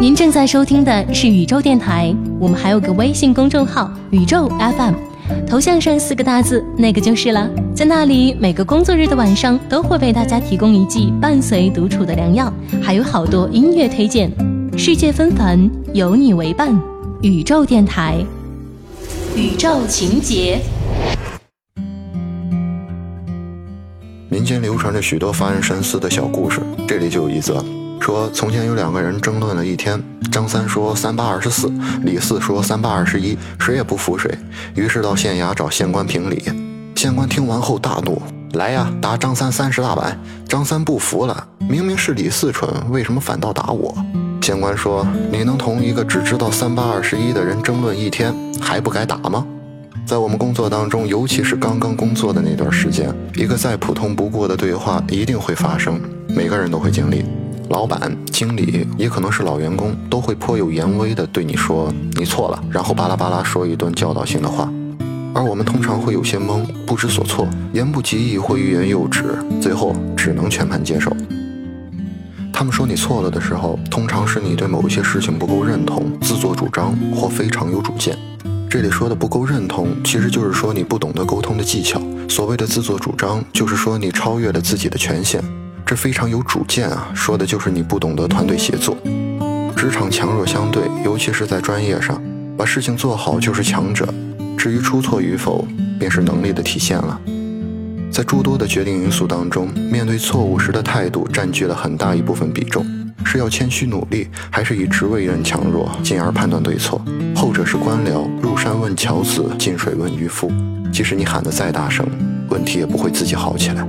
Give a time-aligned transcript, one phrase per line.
[0.00, 4.94] 您正在收听的是宇宙电台，我们还有个微信公众号“宇宙 FM”，
[5.44, 7.50] 头像上四个大字那个就是了。
[7.74, 14.30] 在那里，每个工作日的晚上都会为大家提供一剂伴随独处的良药，还有好多音乐推荐。
[14.78, 16.80] 世界纷繁，有你为伴，
[17.20, 18.24] 宇宙电台，
[19.34, 20.60] 宇宙情节。
[24.28, 27.64] 民间流传着许多发人深思的小故事，这里就有一则。
[28.00, 31.70] 说从前有两个人争论了一天，张三说三八二十四，
[32.02, 34.30] 李四说三八二十一，谁也不服谁，
[34.74, 36.42] 于是到县衙找县官评理。
[36.94, 38.20] 县官听完后大怒
[38.54, 43.94] ：“来呀，打张三三十大板！”张三不服了：“明明是李四蠢，为什么反倒打我？”
[44.42, 49.46] 县官说：“你能同一个只知道三八二十一的人争论一天，还不该打吗？”
[50.06, 57.24] 在我们工作当中，尤其是刚刚工作的那段时间，一个再普通不过的对话一定会发生，每个人都会经历。
[57.70, 64.72] 老板、经理也可能是老员工，都会颇有言威的对你说“你错了”，然后巴拉巴拉说一顿教导性的话，
[65.34, 71.14] 而我们通常会有些懵，不知所措，言不及义或欲言又止，最后只能全盘接受。
[72.50, 78.16] 他们说你错了的时候，通常是你对某一些事情不够认同，自作主张或非常有主见。
[78.70, 82.00] 这里说的不够认同，其实就是说你不懂得沟通的技巧。
[82.28, 85.42] 所谓的自作主张，就是说你超越了自己的权限。
[85.88, 88.94] 这非常有主见啊，说的就是你不懂得团队协作。
[89.74, 92.22] 职场强弱相对，尤其是在专业上，
[92.58, 94.06] 把事情做好就是强者，
[94.58, 95.66] 至于出错与否，
[95.98, 97.18] 便是能力的体现了。
[98.12, 102.84] 在诸多的决定因素当中，面对错误时的态度占据了很大一部分比重。
[103.24, 107.02] 是要谦虚努力，还是以职位认强弱，进而判断对错？
[107.34, 110.52] 后者是官僚，入山问樵子，进水问渔夫。
[110.92, 112.06] 即使你喊得再大声，
[112.50, 113.88] 问题也不会自己好起来。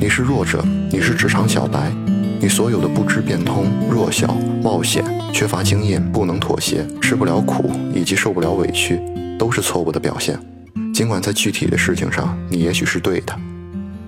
[0.00, 1.92] 你是弱者，你是职场小白，
[2.40, 8.98] 你所有的不知变通、弱小、冒险、缺乏经验、不能妥协、吃不了苦以及受不了委屈，
[9.38, 10.40] 都是错误的表现。
[10.94, 13.38] 尽管在具体的事情上，你也许是对的。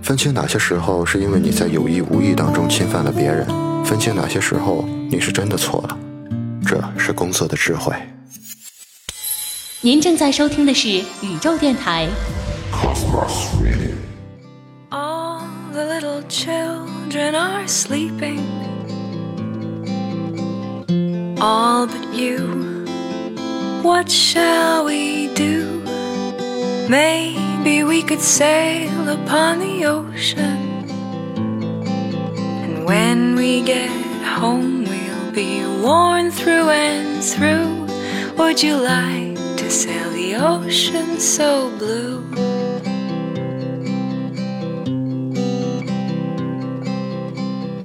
[0.01, 3.47] 分清哪些时候是因为你在有意无意当中侵犯了别人，
[3.85, 5.99] 分清哪些时候你是真的错了，
[6.67, 7.95] 这是工作的智慧。
[9.83, 12.09] 您正在收听的是宇宙电台。
[17.13, 18.41] Children are sleeping.
[21.39, 22.87] All but you.
[23.83, 25.83] What shall we do?
[26.89, 30.89] Maybe we could sail upon the ocean.
[32.65, 33.91] And when we get
[34.39, 37.89] home, we'll be worn through and through.
[38.39, 42.52] Would you like to sail the ocean so blue?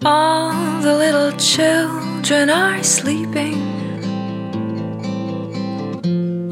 [0.05, 3.57] All the little children are sleeping,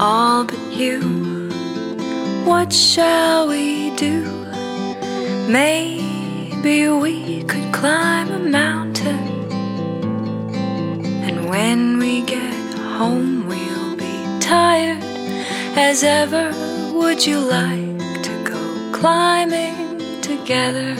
[0.00, 1.00] all but you.
[2.44, 4.24] What shall we do?
[5.48, 9.18] Maybe we could climb a mountain,
[11.22, 15.02] and when we get home, we'll be tired
[15.76, 16.52] as ever.
[16.94, 20.96] Would you like to go climbing together?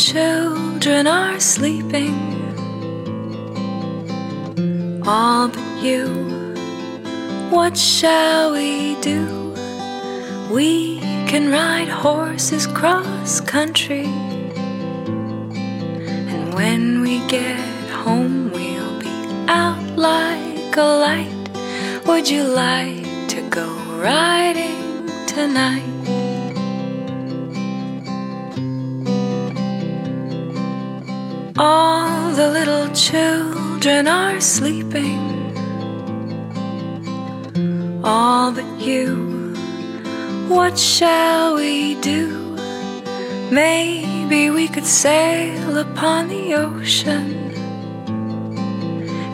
[0.00, 2.16] Children are sleeping,
[5.06, 6.06] all but you.
[7.50, 9.52] What shall we do?
[10.50, 14.06] We can ride horses cross country,
[16.32, 19.12] and when we get home, we'll be
[19.48, 21.50] out like a light.
[22.06, 26.19] Would you like to go riding tonight?
[31.62, 35.20] All the little children are sleeping,
[38.02, 39.54] all but you.
[40.48, 42.56] What shall we do?
[43.50, 47.52] Maybe we could sail upon the ocean.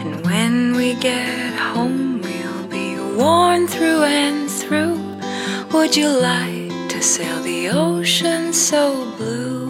[0.03, 4.99] And when we get home, we'll be worn through and through.
[5.73, 9.66] would you like to sail the ocean so blue?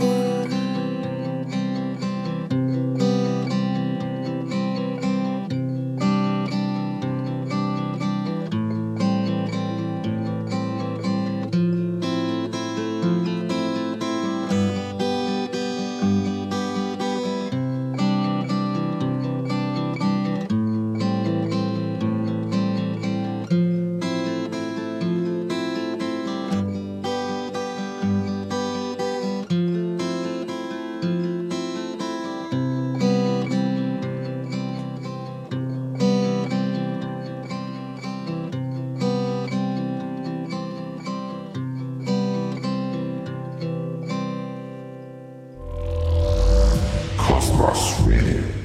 [48.19, 48.56] Amen.